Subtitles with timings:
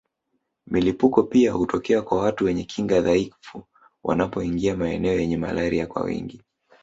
[0.67, 3.63] Milipuko pia hutokea kwa watu wenye kinga dhaifu
[4.03, 6.41] wanapoingia maeneo yenye malaria kwa wingi